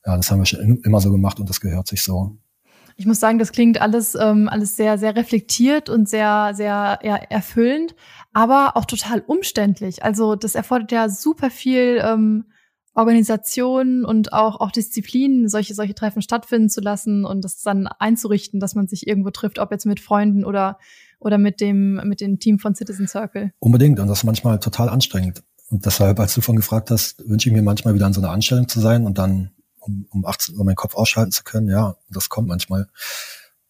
[0.05, 2.37] ja, das haben wir schon immer so gemacht und das gehört sich so.
[2.97, 7.17] Ich muss sagen, das klingt alles, ähm, alles sehr, sehr reflektiert und sehr, sehr ja,
[7.17, 7.95] erfüllend,
[8.33, 10.05] aber auch total umständlich.
[10.05, 12.45] Also das erfordert ja super viel ähm,
[12.95, 18.61] Organisation und auch, auch Disziplin, solche, solche Treffen stattfinden zu lassen und das dann einzurichten,
[18.61, 20.79] dass man sich irgendwo trifft, ob jetzt mit Freunden oder
[21.25, 23.53] oder mit dem, mit dem Team von Citizen Circle.
[23.59, 24.01] Unbedingt.
[24.01, 25.43] Und das ist manchmal total anstrengend.
[25.71, 28.31] Und deshalb, als du von gefragt hast, wünsche ich mir manchmal wieder an so einer
[28.31, 31.69] Anstellung zu sein und dann um, um 18 Uhr meinen Kopf ausschalten zu können.
[31.69, 32.89] Ja, das kommt manchmal.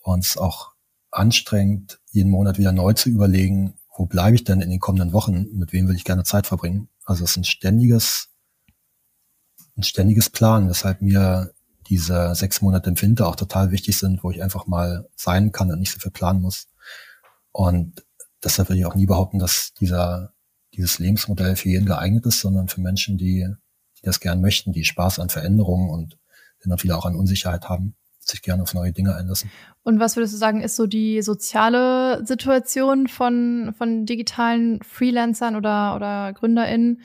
[0.03, 0.73] Und es ist auch
[1.11, 5.47] anstrengend, jeden Monat wieder neu zu überlegen, wo bleibe ich denn in den kommenden Wochen?
[5.53, 6.89] Mit wem will ich gerne Zeit verbringen?
[7.05, 8.31] Also es ist ein ständiges,
[9.77, 11.53] ein ständiges Plan, weshalb mir
[11.89, 15.71] diese sechs Monate im Winter auch total wichtig sind, wo ich einfach mal sein kann
[15.71, 16.69] und nicht so viel planen muss.
[17.53, 18.05] Und
[18.43, 20.33] deshalb würde ich auch nie behaupten, dass dieser,
[20.75, 23.47] dieses Lebensmodell für jeden geeignet ist, sondern für Menschen, die,
[23.99, 26.19] die das gern möchten, die Spaß an Veränderungen und
[26.71, 29.51] und wieder auch an Unsicherheit haben, sich gerne auf neue Dinge einlassen.
[29.83, 35.97] Und was würdest du sagen, ist so die soziale Situation von, von digitalen Freelancern oder,
[35.97, 37.01] oder GründerInnen?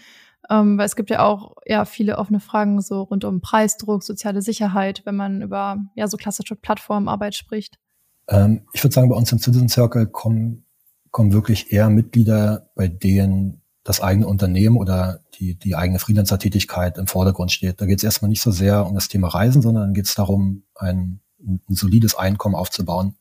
[0.49, 4.41] Ähm, weil es gibt ja auch ja viele offene Fragen so rund um Preisdruck, soziale
[4.41, 7.79] Sicherheit, wenn man über ja so klassische Plattformarbeit spricht.
[8.27, 10.65] Ähm, ich würde sagen, bei uns im Citizen Circle kommen,
[11.11, 17.07] kommen wirklich eher Mitglieder, bei denen das eigene Unternehmen oder die, die eigene Freelancer-Tätigkeit im
[17.07, 17.79] Vordergrund steht.
[17.79, 20.63] Da geht es erstmal nicht so sehr um das Thema Reisen, sondern geht es darum,
[20.75, 23.15] ein, ein solides Einkommen aufzubauen.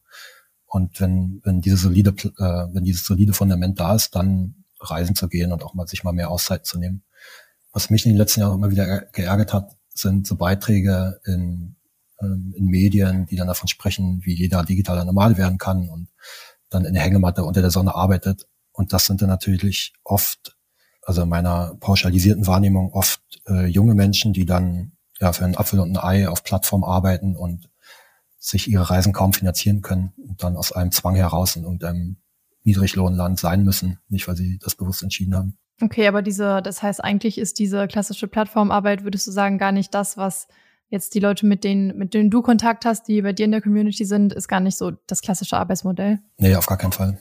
[0.67, 5.29] Und wenn, wenn diese solide, äh, wenn dieses solide Fundament da ist, dann reisen zu
[5.29, 7.05] gehen und auch mal sich mal mehr Auszeit zu nehmen.
[7.73, 11.76] Was mich in den letzten Jahren immer wieder geärgert hat, sind so Beiträge in
[12.21, 16.09] ähm, in Medien, die dann davon sprechen, wie jeder digitaler Normal werden kann und
[16.71, 18.47] dann in der Hängematte unter der Sonne arbeitet.
[18.73, 20.57] Und das sind dann natürlich oft,
[21.03, 25.81] also in meiner pauschalisierten Wahrnehmung, oft äh, junge Menschen, die dann ja für einen Apfel
[25.81, 27.71] und ein Ei auf Plattform arbeiten und
[28.39, 32.17] sich ihre Reisen kaum finanzieren können und dann aus einem Zwang heraus in irgendeinem
[32.63, 35.59] Niedriglohnland sein müssen, nicht weil sie das bewusst entschieden haben.
[35.81, 39.95] Okay, aber diese, das heißt eigentlich ist diese klassische Plattformarbeit, würdest du sagen, gar nicht
[39.95, 40.49] das, was
[40.89, 43.63] jetzt die Leute, mit denen, mit denen du Kontakt hast, die bei dir in der
[43.63, 46.21] Community sind, ist gar nicht so das klassische Arbeitsmodell.
[46.39, 47.19] Nee, auf gar keinen Fall.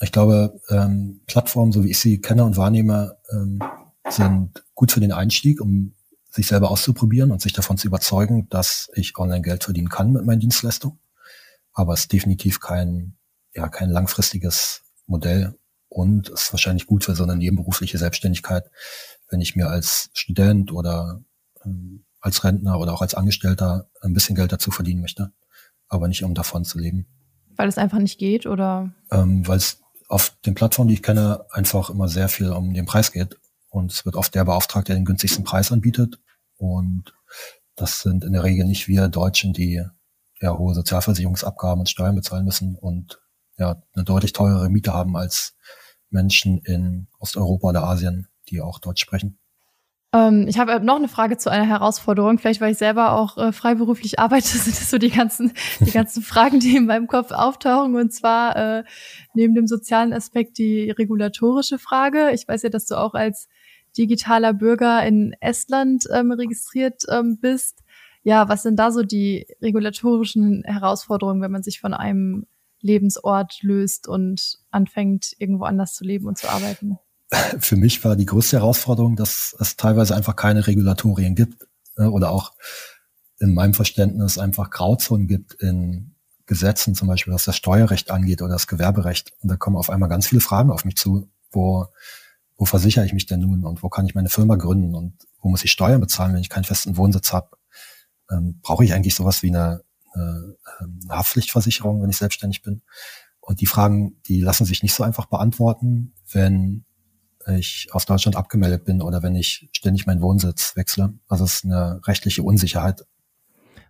[0.00, 3.60] Ich glaube, ähm, Plattformen, so wie ich sie kenne und wahrnehme, ähm,
[4.08, 5.94] sind gut für den Einstieg, um
[6.30, 10.24] sich selber auszuprobieren und sich davon zu überzeugen, dass ich online Geld verdienen kann mit
[10.24, 10.98] meinen Dienstleistungen.
[11.72, 13.16] Aber es ist definitiv kein,
[13.54, 15.54] ja, kein langfristiges Modell
[15.88, 18.70] und ist wahrscheinlich gut für so eine nebenberufliche Selbstständigkeit,
[19.28, 21.22] wenn ich mir als Student oder
[21.64, 25.32] ähm, als Rentner oder auch als Angestellter ein bisschen Geld dazu verdienen möchte,
[25.88, 27.06] aber nicht um davon zu leben.
[27.56, 28.92] Weil es einfach nicht geht oder?
[29.10, 32.86] Ähm, Weil es auf den Plattformen, die ich kenne, einfach immer sehr viel um den
[32.86, 33.38] Preis geht.
[33.68, 36.18] Und es wird oft der beauftragt, der den günstigsten Preis anbietet.
[36.56, 37.14] Und
[37.76, 39.84] das sind in der Regel nicht wir Deutschen, die
[40.40, 43.20] ja hohe Sozialversicherungsabgaben und Steuern bezahlen müssen und
[43.56, 45.54] ja eine deutlich teurere Miete haben als
[46.08, 49.38] Menschen in Osteuropa oder Asien, die auch Deutsch sprechen.
[50.12, 52.38] Ähm, ich habe noch eine Frage zu einer Herausforderung.
[52.38, 56.22] Vielleicht, weil ich selber auch äh, freiberuflich arbeite, sind das so die ganzen, die ganzen
[56.22, 57.94] Fragen, die in meinem Kopf auftauchen.
[57.94, 58.84] Und zwar äh,
[59.34, 62.32] neben dem sozialen Aspekt die regulatorische Frage.
[62.32, 63.48] Ich weiß ja, dass du auch als
[63.96, 67.82] digitaler Bürger in Estland ähm, registriert ähm, bist.
[68.22, 72.46] Ja, was sind da so die regulatorischen Herausforderungen, wenn man sich von einem
[72.80, 76.98] Lebensort löst und anfängt, irgendwo anders zu leben und zu arbeiten?
[77.60, 81.66] Für mich war die größte Herausforderung, dass es teilweise einfach keine Regulatorien gibt
[81.96, 82.52] ne, oder auch
[83.38, 86.14] in meinem Verständnis einfach Grauzonen gibt in
[86.46, 89.32] Gesetzen, zum Beispiel was das Steuerrecht angeht oder das Gewerberecht.
[89.40, 91.86] Und da kommen auf einmal ganz viele Fragen auf mich zu, wo
[92.60, 95.48] wo versichere ich mich denn nun und wo kann ich meine Firma gründen und wo
[95.48, 97.56] muss ich Steuern bezahlen, wenn ich keinen festen Wohnsitz habe?
[98.30, 102.82] Ähm, brauche ich eigentlich sowas wie eine, eine, eine Haftpflichtversicherung, wenn ich selbstständig bin?
[103.40, 106.84] Und die Fragen, die lassen sich nicht so einfach beantworten, wenn
[107.58, 111.14] ich aus Deutschland abgemeldet bin oder wenn ich ständig meinen Wohnsitz wechsle.
[111.28, 113.04] Also es ist eine rechtliche Unsicherheit.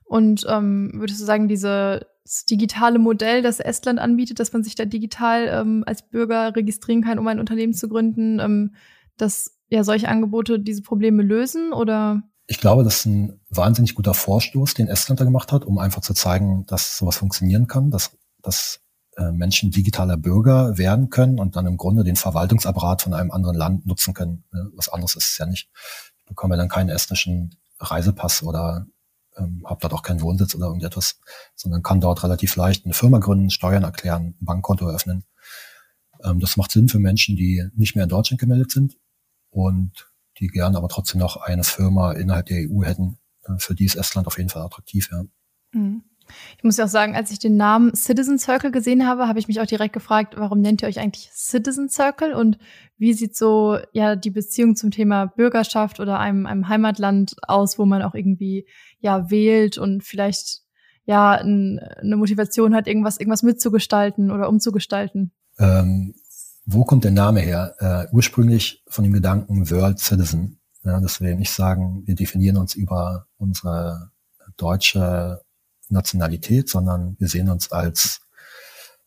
[0.05, 4.75] Und ähm, würdest du sagen, diese das digitale Modell, das Estland anbietet, dass man sich
[4.75, 8.75] da digital ähm, als Bürger registrieren kann, um ein Unternehmen zu gründen, ähm,
[9.17, 12.23] dass ja solche Angebote diese Probleme lösen oder?
[12.47, 16.03] Ich glaube, das ist ein wahnsinnig guter Vorstoß, den Estland da gemacht hat, um einfach
[16.03, 18.81] zu zeigen, dass sowas funktionieren kann, dass, dass
[19.33, 23.87] Menschen digitaler Bürger werden können und dann im Grunde den Verwaltungsapparat von einem anderen Land
[23.87, 24.45] nutzen können.
[24.75, 25.69] Was anderes ist es ja nicht.
[26.19, 28.87] Ich bekomme dann keinen estnischen Reisepass oder
[29.37, 31.21] ähm, habe dort auch keinen Wohnsitz oder irgendetwas,
[31.55, 35.25] sondern kann dort relativ leicht eine Firma gründen, Steuern erklären, ein Bankkonto eröffnen.
[36.23, 38.99] Ähm, das macht Sinn für Menschen, die nicht mehr in Deutschland gemeldet sind
[39.51, 43.19] und die gerne aber trotzdem noch eine Firma innerhalb der EU hätten.
[43.45, 45.25] Äh, für die ist Estland auf jeden Fall attraktiv, ja.
[45.73, 46.05] Mhm.
[46.57, 49.49] Ich muss ja auch sagen, als ich den Namen Citizen Circle gesehen habe, habe ich
[49.49, 52.59] mich auch direkt gefragt, warum nennt ihr euch eigentlich Citizen Circle und
[52.99, 57.87] wie sieht so ja die Beziehung zum Thema Bürgerschaft oder einem, einem Heimatland aus, wo
[57.87, 58.67] man auch irgendwie
[59.01, 60.61] ja wählt und vielleicht
[61.05, 65.33] ja ein, eine Motivation hat, irgendwas irgendwas mitzugestalten oder umzugestalten.
[65.59, 66.15] Ähm,
[66.67, 67.75] wo kommt der Name her?
[67.79, 70.61] Äh, ursprünglich von dem Gedanken World Citizen.
[70.85, 74.11] Ja, dass wir nicht sagen, wir definieren uns über unsere
[74.57, 75.43] deutsche
[75.91, 78.21] Nationalität, sondern wir sehen uns als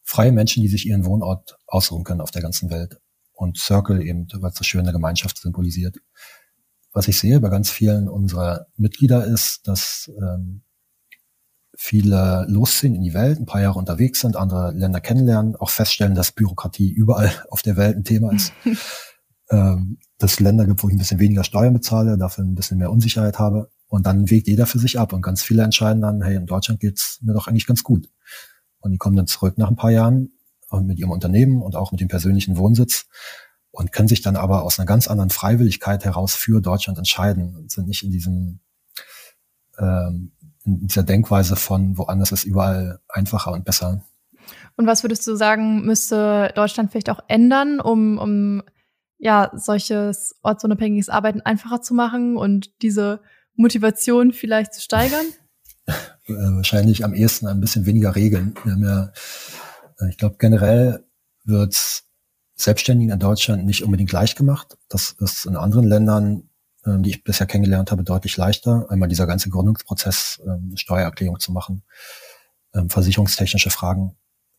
[0.04, 3.00] freie Menschen, die sich ihren Wohnort aussuchen können auf der ganzen Welt.
[3.32, 5.98] Und Circle eben, weil es so schöne Gemeinschaft symbolisiert.
[6.92, 10.62] Was ich sehe bei ganz vielen unserer Mitglieder ist, dass ähm,
[11.76, 16.16] viele losziehen in die Welt, ein paar Jahre unterwegs sind, andere Länder kennenlernen, auch feststellen,
[16.16, 18.54] dass Bürokratie überall auf der Welt ein Thema ist.
[19.50, 22.92] ähm, dass Länder gibt, wo ich ein bisschen weniger Steuern bezahle, dafür ein bisschen mehr
[22.92, 23.72] Unsicherheit habe.
[23.94, 26.80] Und dann wägt jeder für sich ab und ganz viele entscheiden dann, hey, in Deutschland
[26.80, 28.10] geht's mir doch eigentlich ganz gut.
[28.80, 30.32] Und die kommen dann zurück nach ein paar Jahren
[30.72, 33.06] und mit ihrem Unternehmen und auch mit dem persönlichen Wohnsitz
[33.70, 37.70] und können sich dann aber aus einer ganz anderen Freiwilligkeit heraus für Deutschland entscheiden und
[37.70, 38.62] sind nicht in diesem
[39.78, 40.32] ähm,
[40.66, 44.04] in dieser Denkweise von woanders ist überall einfacher und besser.
[44.76, 48.64] Und was würdest du sagen, müsste Deutschland vielleicht auch ändern, um, um
[49.20, 53.22] ja solches ortsunabhängiges Arbeiten einfacher zu machen und diese
[53.56, 55.26] Motivation vielleicht zu steigern?
[56.26, 58.56] Äh, wahrscheinlich am ehesten ein bisschen weniger Regeln.
[58.64, 59.12] Wir haben ja,
[60.00, 61.04] äh, ich glaube, generell
[61.44, 62.04] wird
[62.56, 64.78] Selbstständigen in Deutschland nicht unbedingt leicht gemacht.
[64.88, 66.50] Das ist in anderen Ländern,
[66.86, 68.86] ähm, die ich bisher kennengelernt habe, deutlich leichter.
[68.90, 71.84] Einmal dieser ganze Gründungsprozess, ähm, Steuererklärung zu machen,
[72.74, 74.16] ähm, versicherungstechnische Fragen.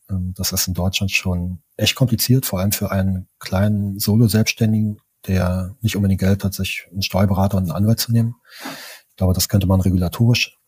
[0.07, 5.97] Das ist in Deutschland schon echt kompliziert, vor allem für einen kleinen Solo-Selbstständigen, der nicht
[5.97, 8.35] unbedingt Geld hat, sich einen Steuerberater und einen Anwalt zu nehmen.
[9.15, 10.59] Ich glaube, das könnte man regulatorisch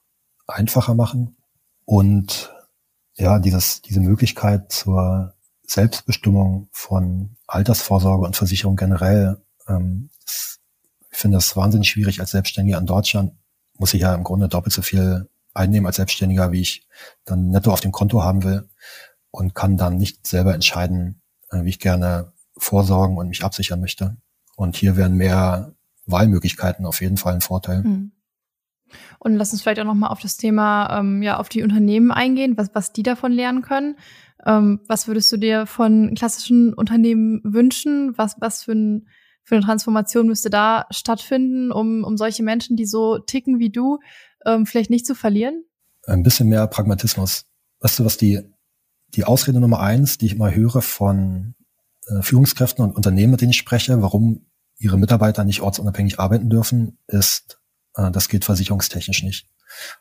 [0.46, 1.36] einfacher machen.
[1.84, 2.54] Und
[3.16, 5.34] ja, dieses, diese Möglichkeit zur
[5.66, 10.60] Selbstbestimmung von Altersvorsorge und Versicherung generell, ähm, das,
[11.10, 13.32] ich finde das wahnsinnig schwierig als Selbstständiger in Deutschland.
[13.78, 16.86] Muss ich ja im Grunde doppelt so viel einnehmen als Selbstständiger, wie ich
[17.24, 18.68] dann netto auf dem Konto haben will
[19.32, 24.16] und kann dann nicht selber entscheiden, äh, wie ich gerne vorsorgen und mich absichern möchte.
[24.54, 25.74] Und hier wären mehr
[26.06, 27.82] Wahlmöglichkeiten auf jeden Fall ein Vorteil.
[27.82, 28.12] Mhm.
[29.18, 32.56] Und lass uns vielleicht auch nochmal auf das Thema, ähm, ja, auf die Unternehmen eingehen,
[32.56, 33.96] was, was die davon lernen können.
[34.44, 38.16] Ähm, was würdest du dir von klassischen Unternehmen wünschen?
[38.16, 39.08] Was, was für, ein,
[39.42, 43.98] für eine Transformation müsste da stattfinden, um, um solche Menschen, die so ticken wie du,
[44.44, 45.64] ähm, vielleicht nicht zu verlieren?
[46.06, 47.46] Ein bisschen mehr Pragmatismus.
[47.80, 48.40] Weißt du, was die,
[49.14, 51.54] die Ausrede Nummer eins, die ich immer höre von
[52.06, 54.46] äh, Führungskräften und Unternehmen, mit denen ich spreche, warum
[54.78, 57.60] ihre Mitarbeiter nicht ortsunabhängig arbeiten dürfen, ist,
[58.12, 59.48] das geht versicherungstechnisch nicht.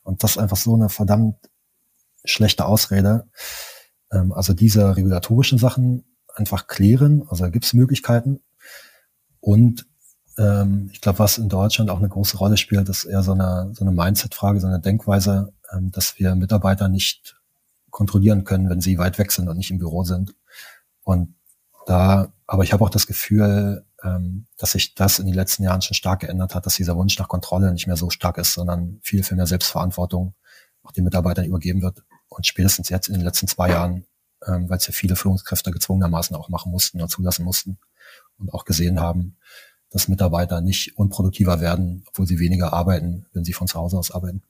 [0.03, 1.37] Und das ist einfach so eine verdammt
[2.23, 3.27] schlechte Ausrede.
[4.11, 6.05] Ähm, also diese regulatorischen Sachen
[6.35, 8.41] einfach klären, also da gibt es Möglichkeiten.
[9.39, 9.85] Und
[10.37, 13.71] ähm, ich glaube, was in Deutschland auch eine große Rolle spielt, ist eher so eine,
[13.73, 17.39] so eine Mindset-Frage, so eine Denkweise, ähm, dass wir Mitarbeiter nicht
[17.89, 20.35] kontrollieren können, wenn sie weit weg sind und nicht im Büro sind.
[21.03, 21.35] Und
[21.85, 25.81] da, aber ich habe auch das Gefühl, ähm, dass sich das in den letzten Jahren
[25.81, 28.99] schon stark geändert hat, dass dieser Wunsch nach Kontrolle nicht mehr so stark ist, sondern
[29.01, 30.35] viel, viel mehr Selbstverantwortung
[30.83, 32.03] auch den Mitarbeitern übergeben wird.
[32.29, 34.05] Und spätestens jetzt in den letzten zwei Jahren,
[34.45, 37.79] ähm, weil es ja viele Führungskräfte gezwungenermaßen auch machen mussten oder zulassen mussten
[38.37, 39.37] und auch gesehen haben,
[39.89, 44.11] dass Mitarbeiter nicht unproduktiver werden, obwohl sie weniger arbeiten, wenn sie von zu Hause aus
[44.11, 44.43] arbeiten.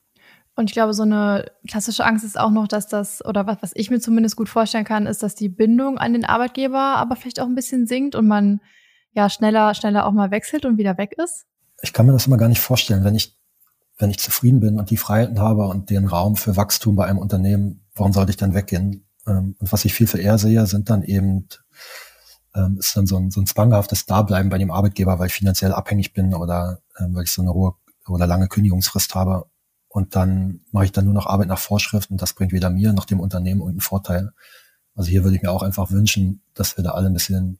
[0.55, 3.71] Und ich glaube, so eine klassische Angst ist auch noch, dass das, oder was, was
[3.75, 7.41] ich mir zumindest gut vorstellen kann, ist, dass die Bindung an den Arbeitgeber aber vielleicht
[7.41, 8.61] auch ein bisschen sinkt und man
[9.11, 11.45] ja schneller, schneller auch mal wechselt und wieder weg ist?
[11.81, 13.37] Ich kann mir das immer gar nicht vorstellen, wenn ich,
[13.97, 17.19] wenn ich zufrieden bin und die Freiheiten habe und den Raum für Wachstum bei einem
[17.19, 19.05] Unternehmen, warum sollte ich dann weggehen?
[19.27, 21.49] Ähm, und was ich viel für eher sehe, sind dann eben,
[22.55, 25.73] ähm, ist dann so ein, so ein zwanghaftes Dableiben bei dem Arbeitgeber, weil ich finanziell
[25.73, 27.73] abhängig bin oder ähm, weil ich so eine hohe
[28.07, 29.47] oder lange Kündigungsfrist habe
[29.95, 32.91] und dann mache ich dann nur noch Arbeit nach Vorschrift und das bringt weder mir
[32.91, 34.33] noch dem Unternehmen irgendeinen Vorteil.
[34.93, 37.59] Also hier würde ich mir auch einfach wünschen, dass wir da alle ein bisschen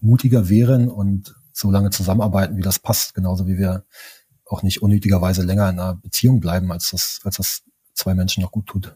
[0.00, 3.84] mutiger wären und so lange zusammenarbeiten, wie das passt, genauso wie wir
[4.44, 8.52] auch nicht unnötigerweise länger in einer Beziehung bleiben, als das, als das zwei Menschen noch
[8.52, 8.94] gut tut.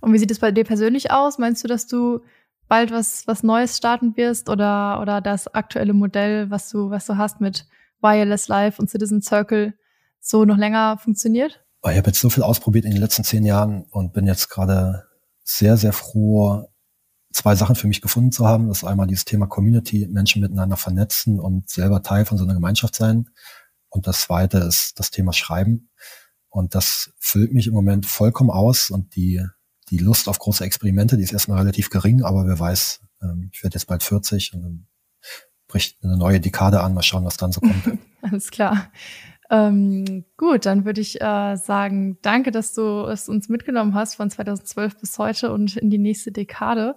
[0.00, 1.38] Und wie sieht es bei dir persönlich aus?
[1.38, 2.22] Meinst du, dass du
[2.66, 7.16] bald was, was Neues starten wirst oder, oder das aktuelle Modell, was du, was du
[7.16, 7.68] hast mit
[8.00, 9.74] Wireless Life und Citizen Circle
[10.18, 11.63] so noch länger funktioniert?
[11.90, 15.04] Ich habe jetzt so viel ausprobiert in den letzten zehn Jahren und bin jetzt gerade
[15.42, 16.70] sehr, sehr froh,
[17.32, 18.68] zwei Sachen für mich gefunden zu haben.
[18.68, 22.54] Das ist einmal dieses Thema Community, Menschen miteinander vernetzen und selber Teil von so einer
[22.54, 23.28] Gemeinschaft sein.
[23.90, 25.90] Und das zweite ist das Thema Schreiben.
[26.48, 29.44] Und das füllt mich im Moment vollkommen aus und die,
[29.90, 33.62] die Lust auf große Experimente, die ist erstmal relativ gering, aber wer weiß, ähm, ich
[33.62, 34.86] werde jetzt bald 40 und dann
[35.68, 36.94] bricht eine neue Dekade an.
[36.94, 37.98] Mal schauen, was dann so kommt.
[38.22, 38.90] Alles klar.
[39.50, 44.30] Ähm, gut, dann würde ich äh, sagen, danke, dass du es uns mitgenommen hast von
[44.30, 46.96] 2012 bis heute und in die nächste Dekade.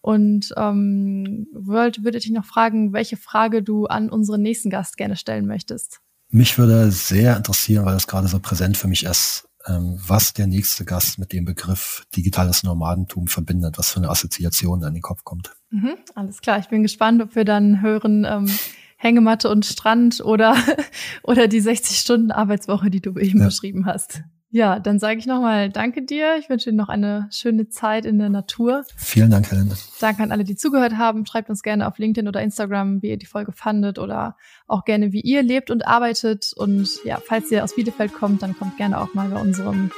[0.00, 5.16] Und ähm, World würde dich noch fragen, welche Frage du an unseren nächsten Gast gerne
[5.16, 6.00] stellen möchtest.
[6.28, 10.46] Mich würde sehr interessieren, weil das gerade so präsent für mich ist, ähm, was der
[10.46, 15.24] nächste Gast mit dem Begriff digitales Nomadentum verbindet, was für eine Assoziation an den Kopf
[15.24, 15.56] kommt.
[15.70, 18.50] Mhm, alles klar, ich bin gespannt, ob wir dann hören, ähm,
[18.96, 20.56] Hängematte und Strand oder,
[21.22, 23.46] oder die 60-Stunden-Arbeitswoche, die du eben ja.
[23.46, 24.22] beschrieben hast.
[24.50, 26.36] Ja, dann sage ich nochmal Danke dir.
[26.38, 28.84] Ich wünsche dir noch eine schöne Zeit in der Natur.
[28.96, 29.74] Vielen Dank, Helene.
[30.00, 31.26] Danke an alle, die zugehört haben.
[31.26, 35.12] Schreibt uns gerne auf LinkedIn oder Instagram, wie ihr die Folge fandet oder auch gerne,
[35.12, 36.52] wie ihr lebt und arbeitet.
[36.56, 39.90] Und ja, falls ihr aus Bielefeld kommt, dann kommt gerne auch mal bei unserem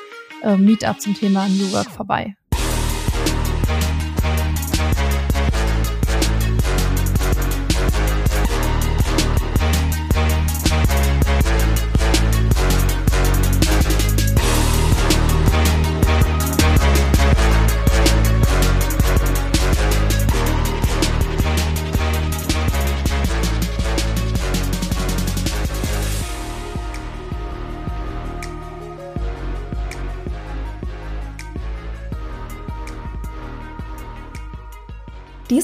[0.43, 2.35] äh, Meetup zum Thema New Work vorbei.